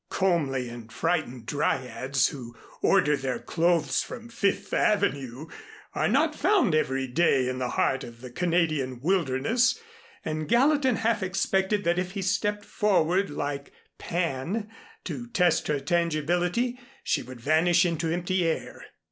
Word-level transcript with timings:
Comely 0.09 0.67
and 0.67 0.91
frightened 0.91 1.45
Dryads 1.45 2.29
who 2.29 2.57
order 2.81 3.15
their 3.15 3.37
clothes 3.37 4.01
from 4.01 4.29
Fifth 4.29 4.73
Avenue, 4.73 5.45
are 5.93 6.07
not 6.07 6.33
found 6.33 6.73
every 6.73 7.05
day 7.05 7.47
in 7.47 7.59
the 7.59 7.69
heart 7.77 8.03
of 8.03 8.21
the 8.21 8.31
Canadian 8.31 8.99
wilderness; 8.99 9.79
and 10.25 10.47
Gallatin 10.49 10.95
half 10.95 11.21
expected 11.21 11.83
that 11.83 11.99
if 11.99 12.13
he 12.13 12.23
stepped 12.23 12.65
forward 12.65 13.29
like 13.29 13.71
Pan 13.99 14.71
to 15.03 15.27
test 15.27 15.67
her 15.67 15.79
tangibility, 15.79 16.79
she 17.03 17.21
would 17.21 17.39
vanish 17.39 17.85
into 17.85 18.11
empty 18.11 18.47
air. 18.47 18.81